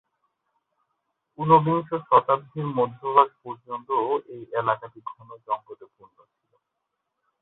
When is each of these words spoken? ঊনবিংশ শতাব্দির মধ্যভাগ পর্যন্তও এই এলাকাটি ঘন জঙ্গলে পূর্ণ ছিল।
ঊনবিংশ 1.39 1.89
শতাব্দির 2.07 2.67
মধ্যভাগ 2.77 3.29
পর্যন্তও 3.43 4.03
এই 4.33 4.43
এলাকাটি 4.59 4.99
ঘন 5.09 5.29
জঙ্গলে 5.45 5.85
পূর্ণ 5.95 6.17
ছিল। 6.31 6.51